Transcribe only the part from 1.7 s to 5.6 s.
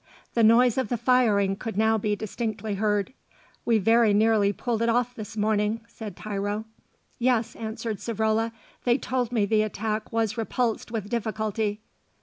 now be distinctly heard. "We very nearly pulled it off this